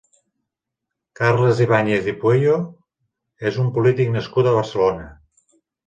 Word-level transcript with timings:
Carles 1.19 1.61
Ibàñez 1.67 2.09
i 2.15 2.17
Pueyo 2.25 2.57
és 3.53 3.63
un 3.67 3.71
polític 3.79 4.15
nascut 4.19 4.51
a 4.55 4.59
Barcelona. 4.61 5.11